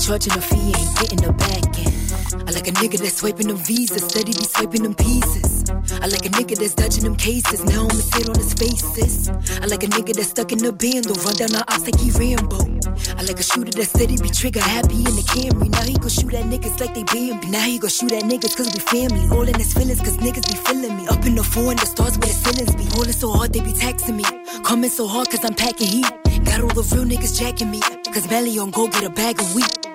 [0.00, 2.00] Charging a fee he getting the back end.
[2.48, 5.68] I like a nigga that's swiping them visas, steady be swiping them pieces.
[6.00, 7.62] I like a nigga that's dodging them cases.
[7.64, 9.28] Now I'ma sit on his faces.
[9.60, 12.00] I like a nigga that's stuck in the band, or run down the ops like
[12.00, 12.80] he Rambo.
[13.18, 15.68] I like a shooter that steady be trigger happy in the Camry.
[15.68, 17.48] Now he gon' shoot at niggas like they Bambi.
[17.50, 19.28] Now he gon' shoot at niggas cause we family.
[19.36, 21.06] All in his feelings cause niggas be feeling me.
[21.08, 22.84] Up in the four and the stars where the ceilings be.
[22.96, 24.24] Holding so hard they be taxing me.
[24.64, 26.10] Coming so hard cause I'm packing heat.
[26.44, 27.80] Got all the real niggas jacking me.
[28.14, 29.89] Cause Melly on go get a bag of wheat.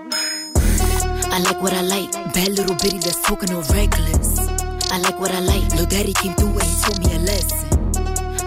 [1.32, 2.12] I like what I like.
[2.34, 4.40] Bad little bitty that's talking all reckless.
[4.92, 5.68] I like what I like.
[5.76, 7.70] Lil Daddy came through and he taught me a lesson.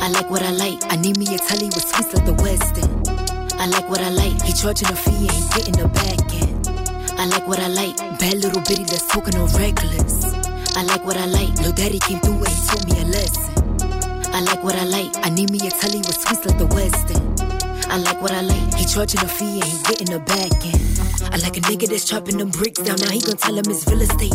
[0.00, 0.78] I like what I like.
[0.92, 2.90] I need me a telly with sweets like the Western.
[3.58, 4.40] I like what I like.
[4.42, 7.18] He charging a fee and he getting the back end.
[7.18, 7.96] I like what I like.
[8.18, 10.32] Bad little bitty that's talking all reckless.
[10.76, 11.52] I like what I like.
[11.60, 13.54] Lil Daddy came through and he taught me a lesson.
[14.32, 15.12] I like what I like.
[15.26, 17.57] I need me a telly with sweets like the Western.
[17.90, 18.74] I like what I like.
[18.74, 20.88] He charging a fee and he getting a back end.
[21.32, 22.98] I like a nigga that's chopping them bricks down.
[23.00, 24.34] Now he gon' tell him it's real estate.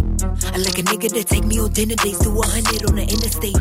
[0.54, 3.58] I like a nigga that take me on dinner dates to 100 on the interstate.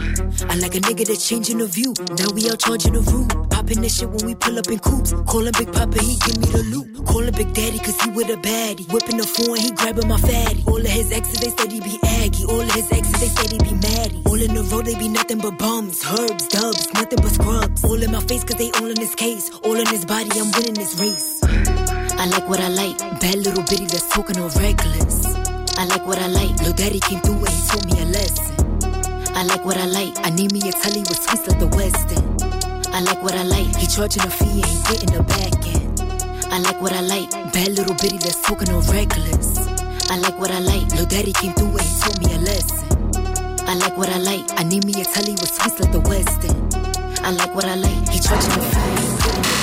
[0.50, 1.94] I like a nigga that's changing the view.
[2.18, 3.28] Now we out charging the room.
[3.48, 5.12] Popping this shit when we pull up in coops.
[5.26, 7.06] Callin' Big Papa, he give me the loot.
[7.06, 8.86] Callin' Big Daddy, cause he with a baddie.
[8.92, 10.64] Whipping the phone, he grabbing my fatty.
[10.66, 12.44] All of his exes, they said he be aggy.
[12.44, 14.22] All of his exes, they said he be maddie.
[14.26, 17.84] All in the road, they be nothing but bums, herbs, dubs, nothing but scrubs.
[17.84, 19.50] All in my face, cause they all in this case.
[19.64, 21.42] All in his body, I'm winning this race.
[21.42, 22.98] I like what I like.
[23.20, 25.26] Bad little bitty that's talking all reckless.
[25.76, 26.54] I like what I like.
[26.62, 28.54] Lil Daddy came through and he taught me a lesson.
[29.34, 30.14] I like what I like.
[30.22, 32.22] I need me a telly with sweets like the Western.
[32.94, 33.74] I like what I like.
[33.76, 36.52] He charging a fee and he getting the back end.
[36.52, 37.30] I like what I like.
[37.52, 39.66] Bad little bitty that's talking all reckless.
[40.10, 40.86] I like what I like.
[40.94, 42.86] Lil Daddy came through and he taught me a lesson.
[43.66, 44.46] I like what I like.
[44.60, 46.54] I need me a telly with sweets like the Western.
[47.24, 48.08] I like what I like.
[48.10, 49.61] He charging a fee and he getting the back end.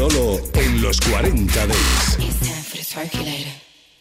[0.00, 2.16] Solo en los 40 Dance.
[2.20, 3.50] It's time for the circulator.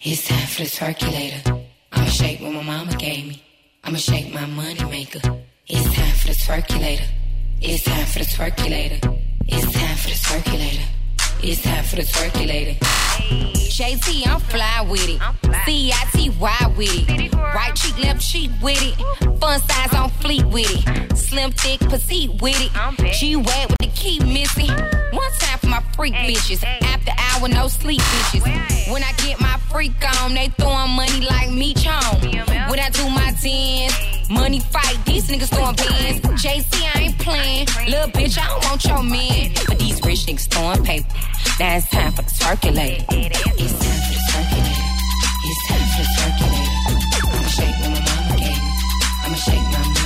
[0.01, 1.59] It's time for the circulator.
[1.91, 3.43] I'ma shake what my mama gave me.
[3.83, 5.19] I'ma shake my money maker.
[5.67, 7.03] It's time for the circulator.
[7.59, 8.99] It's time for the circulator.
[9.45, 10.85] It's time for the circulator.
[11.43, 12.79] It's time for the circulator.
[12.79, 15.19] JT, I'm fly with it.
[15.65, 17.33] C-I-T-Y with it.
[17.33, 18.95] Right cheek, left cheek with it.
[19.41, 21.17] Fun size on fleet with it.
[21.17, 23.13] Slim, thick, petite with it.
[23.15, 24.69] G-Wag with the key missing.
[25.11, 26.63] One time my freak bitches.
[26.63, 28.91] After hour, no sleep bitches.
[28.91, 32.21] When I get my freak on, they throwing money like me chong.
[32.69, 36.21] When I do my dance, money fight, these niggas throwing bands.
[36.43, 37.67] JC, I ain't playing.
[37.87, 39.51] Little bitch, I don't want your man.
[39.67, 41.07] But these rich niggas throwing paper.
[41.59, 43.05] Now it's time for the circulator.
[43.09, 43.67] It's time for the
[44.29, 44.85] circulator.
[45.45, 46.79] It's time for the circulator.
[47.29, 48.71] I'ma shake what my mama gave me.
[49.25, 49.98] I'ma shake my money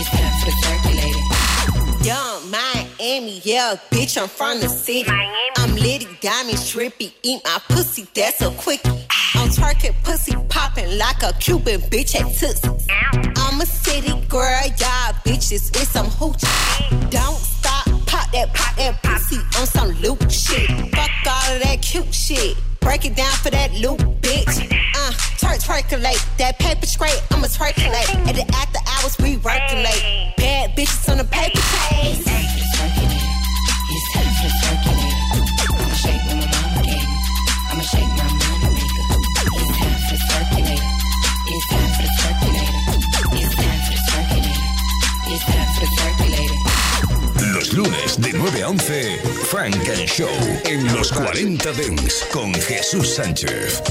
[0.00, 2.08] It's time for the circulator.
[2.08, 5.10] Young Miami, yeah, bitch, I'm from the city.
[5.58, 8.88] I'm litty, diamonds, trippy, eat my pussy, that's a quickie.
[9.34, 12.86] I'm twerking, pussy popping like a Cuban bitch at Tootsies.
[13.36, 17.10] I'm a city girl, y'all bitches, it's some hoochie.
[17.10, 20.70] Don't stop, pop that, pop that pussy on some loop shit.
[20.94, 22.56] Fuck all of that cute shit.
[22.80, 24.89] Break it down for that loop, bitch.
[25.50, 26.22] Twerk, twerkulate.
[26.38, 28.14] That paper straight, I'ma twerkulate.
[28.28, 30.32] At the after hours, we working late.
[30.36, 32.22] Bad bitches on the paper chase.
[32.22, 32.46] It's
[34.14, 35.10] time for the circulator.
[35.74, 37.02] I'ma shake my mama gave.
[37.66, 39.02] I'ma shake my money maker.
[39.58, 40.86] It's time for the circulator.
[41.50, 42.78] It's time for the circulator.
[43.34, 44.70] It's time for the circulator.
[45.34, 46.58] It's time for the circulator.
[47.54, 49.18] Los lunes de 9 a 11,
[49.50, 50.30] Funk and Show
[50.64, 53.82] en los 40 Dance con Jesús Sánchez.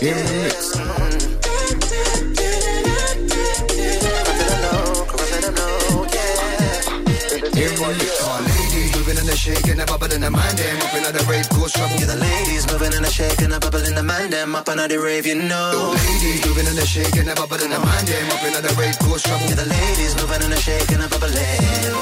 [9.39, 11.95] Shaking, a bubble in the mind, them up in the rave, cause trouble.
[11.95, 14.75] Yeah, the ladies moving and a shaking, a bubble in the mind, them up in
[14.75, 15.95] the rave, you know.
[15.95, 18.73] The ladies moving and a shaking, a bubble in the mind, them up in the
[18.75, 19.47] rave, cause trouble.
[19.47, 21.95] Yeah, the ladies moving and a shaking, a bubble in.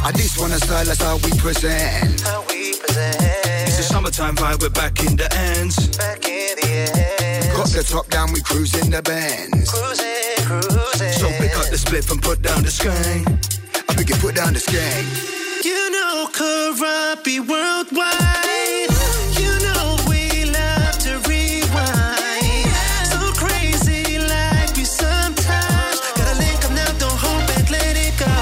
[0.00, 2.24] I just wanna style, that's how we present.
[2.24, 3.20] How we present.
[3.68, 5.76] It's a summertime vibe, we're back in the ends.
[6.00, 6.72] Back in the
[7.20, 7.52] ends.
[7.52, 9.68] Got the top down, we cruising the bands.
[9.68, 11.12] Cruising, cruising.
[11.20, 13.28] So pick up the split and put down the skank.
[13.88, 15.47] I think you put down the skank.
[15.64, 18.90] You know, Karabi worldwide.
[19.40, 22.70] You know we love to rewind.
[23.10, 25.98] So crazy like we sometimes.
[26.14, 28.34] Gotta link 'em now, don't hold back, let it go.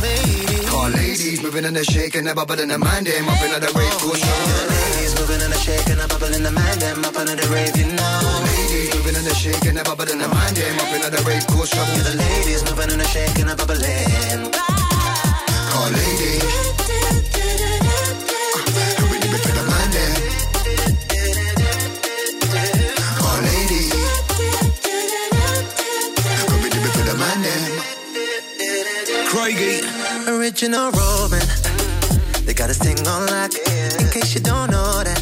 [0.00, 0.66] Lady.
[0.68, 3.70] All ladies moving and a shaking, a bubble in the mind, them up in the
[3.74, 4.68] rave, cause trouble.
[4.70, 7.76] Ladies moving and a shaking, a bubble in the mind, them up in the rave,
[7.76, 8.44] you know.
[8.46, 11.44] Ladies moving and a shaking, a bubble in the mind, them up in the rave,
[11.46, 11.94] trouble.
[11.96, 14.77] Yeah, the ladies moving and a shaking, a bubble in.
[29.30, 29.80] Craigie.
[30.26, 31.40] Original Robin.
[32.44, 32.80] They got us.
[34.00, 35.20] In case you don't know that,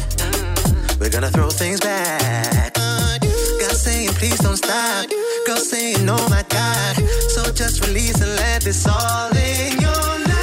[0.99, 2.73] we're gonna throw things back.
[2.73, 3.75] God
[4.15, 5.09] please don't stop.
[5.45, 6.95] Girl saying, oh my God.
[7.29, 10.36] So just release and let this all in your life.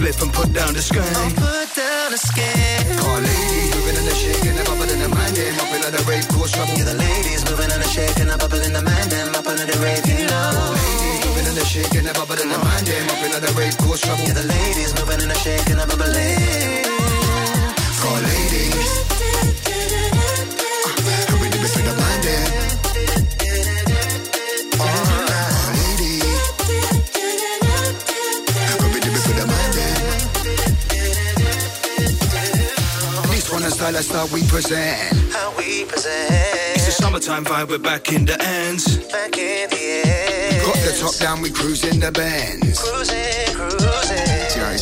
[0.00, 1.34] The split and put down the skank.
[1.36, 2.98] Put down a scan.
[3.04, 6.02] All ladies moving and a shaking, a bubble in the mind, them up in the
[6.08, 6.74] rave, cause trouble.
[6.76, 9.66] Yeah, the ladies moving and a shaking, a bubble in the mind, them up under
[9.66, 10.72] the rave, you know.
[10.72, 13.76] Ladies moving and a shaking, a bubble in the mind, them up in the rave,
[13.78, 14.24] cause trouble.
[14.24, 16.39] Yeah, the ladies moving and a shaking, a bubble in.
[34.00, 35.12] That's how we present.
[35.30, 36.32] How we present.
[36.74, 38.96] It's a summertime vibe, we're back in the ends.
[39.12, 40.64] Back in the end.
[40.64, 42.80] Got the top down, we cruising the bands.
[42.80, 43.49] Cruising, cruising.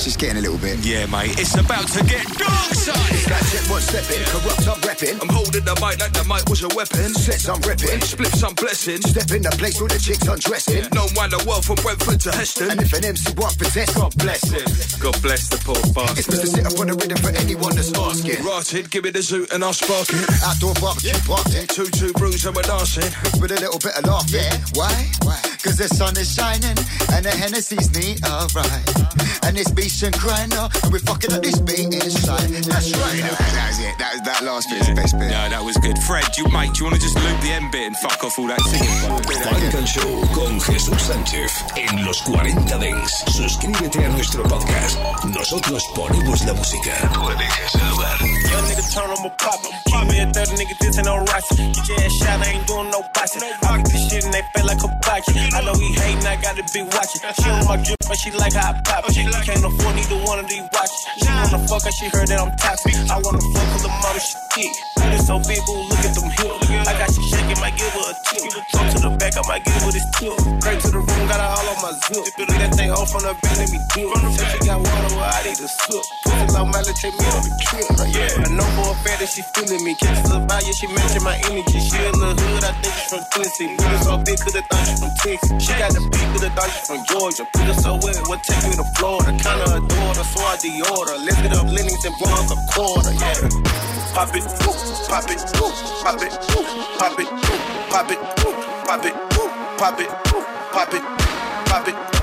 [0.08, 0.80] Yeah, just getting a little bit.
[0.80, 2.96] Yeah, mate, it's about to get dark side.
[3.28, 5.20] That check one stepping, corrupt I'm repping.
[5.20, 7.12] I'm holding the mic like the mic was a weapon.
[7.12, 8.00] Sets I'm repping.
[8.00, 9.02] Spliffs I'm blessing.
[9.04, 10.88] Step in the place where the chicks undressing.
[10.96, 12.72] Known round the world from Brentford to Heston.
[12.72, 14.64] And if an MC wants possess, God bless him.
[14.96, 16.24] God bless the poor It's bastard.
[16.24, 16.48] Mr.
[16.56, 18.40] Sit up on the rhythm for anyone that's asking.
[18.40, 20.24] Rotted, give me the zoot and I'll spark it.
[20.40, 21.68] Outdoor barbecue party.
[21.68, 23.12] Two two brews and we're dancing.
[23.44, 24.56] With a little bit of laugh, yeah.
[24.72, 24.88] Why?
[25.20, 25.36] Why?
[25.60, 26.80] Cause the sun is shining
[27.12, 29.28] and the Hennessy's neat, alright.
[29.44, 32.48] And this beach and grind up and we're fucking up this beat inside.
[32.70, 33.18] That's right.
[33.18, 33.94] That was it.
[33.98, 35.30] That, that last bit is the best bit.
[35.30, 35.98] No, that was good.
[36.06, 38.38] Fred, you mate, do you want to just loop the end bit and fuck off
[38.38, 38.94] all that singing?
[39.42, 43.14] Funk and Show con Jesús Sánchez en los 40 Dance.
[43.32, 44.98] Suscríbete a nuestro podcast.
[45.24, 46.94] Nosotros ponemos la música.
[47.12, 48.18] Tú eliges el lugar.
[48.22, 49.60] Young nigga turn on my pop.
[49.88, 51.48] Keep me a 30 nigga, this ain't no rice.
[51.56, 53.42] Get your ass shot, I ain't doing no boxing.
[53.42, 55.36] I get this shit and they feel like a boxing.
[55.54, 57.20] I know he hating, I gotta be watching.
[57.40, 59.04] She on my drip, but she like how I pop.
[59.08, 59.16] it.
[59.48, 61.06] Can't afford neither one of these watches.
[61.18, 62.94] She wanna fuck her, she heard that I'm toxic.
[63.10, 64.97] I wanna fuck with the mother she thick.
[65.14, 66.68] It's so big, ooh, look at them hips.
[66.88, 68.48] I got she shaking, might give her a tip.
[68.72, 70.34] Talk to the back, I might give her this tip.
[70.60, 72.24] Straight to the room, got her all on my zip.
[72.38, 74.08] Look that thing off from the back, let me dip.
[74.36, 76.02] Said she got water, well, I need a sip.
[76.24, 77.86] Pussy low, mileage, take me on the trip.
[78.12, 79.92] Yeah, I know for a fact that she feeling me.
[79.98, 81.78] Kisses her body, she matching my energy.
[81.80, 83.22] She in the hood, I think she's from.
[83.28, 85.50] Put her so big, coulda thought she from Texas.
[85.60, 87.44] She got the beat, coulda thought she from Georgia.
[87.48, 89.32] Put her so wet, what take me to Florida?
[89.34, 91.16] Kinda adore her, so I deorder.
[91.24, 93.12] Lift it up, Lennox and bronze a quarter.
[93.16, 93.48] Yeah.
[94.14, 95.38] Pop it, woo, pop it,
[96.02, 96.32] pop it,
[96.98, 97.28] pop it,
[97.88, 98.18] pop it,
[98.86, 99.14] pop it,
[99.78, 100.08] pop it,
[100.72, 101.02] pop it,
[101.66, 102.17] pop it,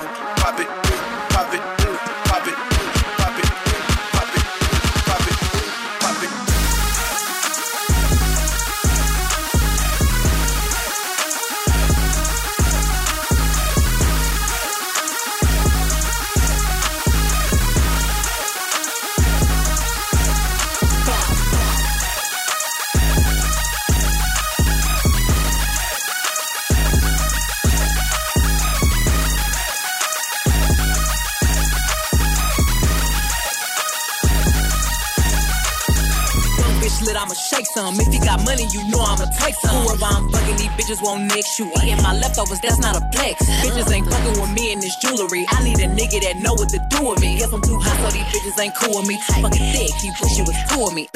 [37.33, 37.99] some.
[37.99, 39.75] If you got money, you know I'ma take some.
[39.83, 41.71] Whoever I'm fucking, these bitches won't next you.
[41.83, 43.43] Eating my leftovers, that's not a flex.
[43.63, 45.45] Bitches ain't fucking with me in this jewelry.
[45.49, 47.37] I need a nigga that know what to do with me.
[47.37, 49.19] Guess I'm too hot, so these bitches ain't cool with me.
[49.41, 51.09] Fucking thick, he wish you was cool with me.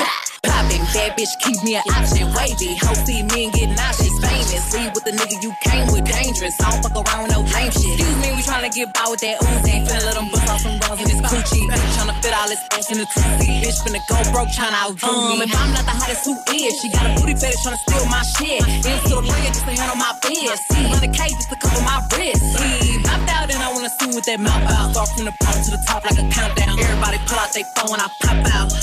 [0.89, 2.25] Bad bitch, keep me an option.
[2.33, 4.09] Wavy, hoe see me and get nauseous.
[4.19, 6.05] Famous, leave with the nigga you came with.
[6.05, 7.93] Dangerous, I don't fuck around no lame shit.
[7.93, 9.85] Excuse me, we tryna get by with that Uzi.
[9.85, 11.65] Finna let them bust off some rolls in this coochie.
[11.93, 13.21] Tryna fit all this ass in the two
[13.61, 15.37] Bitch finna go broke, tryna outdo me.
[15.37, 16.73] Um, if I'm not the hottest, who is?
[16.81, 18.61] She got a booty fetish tryna steal my shit.
[18.65, 20.57] Into the lawyer just to handle my biz.
[20.73, 22.41] See, 100K just to cover my wrist.
[22.57, 24.89] See, popped out and I wanna see with that mouth out.
[24.89, 26.81] Start from the bottom to the top like a countdown.
[26.81, 28.73] Everybody pull out their phone when I pop out.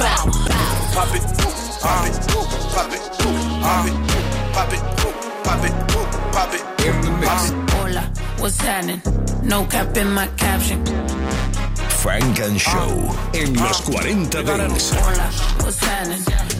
[0.00, 1.20] Pop it, bow,
[1.82, 1.82] bow.
[1.82, 2.02] Pop it,
[2.72, 3.02] pop it,
[3.60, 3.94] pop it,
[4.54, 4.80] pop it,
[5.44, 7.50] pop it, pop it, pop it, in the mix.
[7.74, 9.02] Hola, what's happening?
[9.42, 10.84] No cap in my caption.
[12.00, 13.30] Funk and Show ah.
[13.34, 14.94] en los 40 Dance.
[14.94, 15.30] Hola,
[15.62, 16.59] what's happening?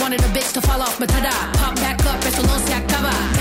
[0.00, 0.98] wanted a bitch to fall off.
[0.98, 3.37] But tada, pop back up, esto no se acaba.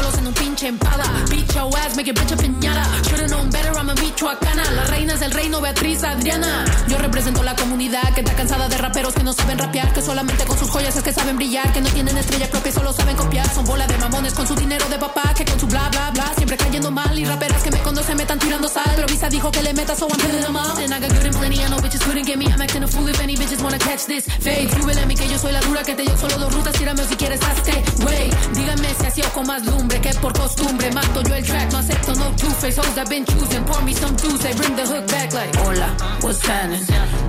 [0.00, 1.04] Concholos en un pinche empada.
[1.28, 2.84] Beat your ass, make it bitch a piñata.
[3.04, 4.70] Should've known better, I'm a michoacana.
[4.72, 6.64] Las reinas del reino, Beatriz, Adriana.
[6.88, 9.92] Yo represento la comunidad que está cansada de raperos que no saben rapear.
[9.92, 11.70] Que solamente con sus joyas es que saben brillar.
[11.72, 13.48] Que no tienen estrella propia, solo saben copiar.
[13.52, 15.34] Son bola de mamones con su dinero de papá.
[15.34, 17.18] Que con su bla bla bla siempre cayendo mal.
[17.18, 18.90] Y raperas que me conocen me están tirando sal.
[18.94, 20.78] Pero Visa dijo que le meta, so I'm killing them all.
[20.78, 22.46] And I got good and plenty, I know bitches couldn't get me.
[22.46, 24.24] I'm acting a fool if any bitches wanna catch this.
[24.24, 26.72] Fade, súbele a mí que yo soy la dura que te dio solo dos rutas.
[26.74, 27.72] Tírame o si quieres hazte.
[28.06, 30.00] Wey, díganme si así o con más lumbre.
[30.00, 31.72] Que por costumbre mato yo el track.
[31.72, 33.64] No acepto no two-face hoes I've been choosing.
[33.64, 35.54] Pour me some Tuesday, bring the hook back like.
[35.56, 35.88] Hola,
[36.20, 36.80] what's happening?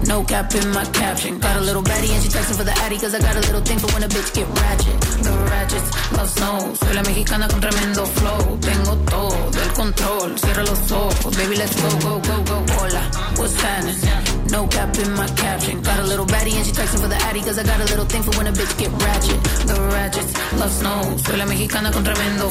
[0.07, 1.39] No cap in my caption.
[1.39, 3.61] Got a little baddie and she texting for the addy cause I got a little
[3.61, 4.99] thing for when a bitch get ratchet.
[5.23, 6.73] The ratchets, love snow.
[6.75, 8.57] Soy la mexicana con tremendo flow.
[8.59, 10.37] Tengo todo el control.
[10.39, 11.37] Cierra los ojos.
[11.37, 12.57] Baby, let's go, go, go, go.
[12.77, 13.03] Hola,
[13.37, 13.95] what's happening?
[14.51, 15.81] No cap in my caption.
[15.81, 18.05] Got a little baddie and she texting for the addy cause I got a little
[18.05, 19.39] thing for when a bitch get ratchet.
[19.67, 21.17] The ratchets, love snow.
[21.17, 22.50] Soy la mexicana con tremendo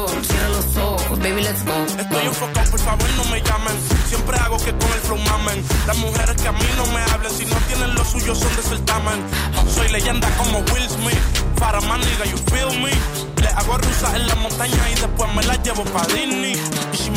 [0.61, 1.19] Los ojos.
[1.19, 1.73] Baby, let's go.
[1.99, 3.73] Estoy enfocado, por favor no me llamen.
[4.07, 5.63] Siempre hago que con el flow mamen.
[5.87, 8.61] Las mujeres que a mí no me hablen, si no tienen lo suyo son de
[8.61, 9.19] certamen.
[9.73, 11.23] Soy leyenda como Will Smith.
[11.59, 12.91] Para más nigga, you feel me.
[13.41, 16.55] Le hago rusas en la montaña y después me las llevo pa' Disney.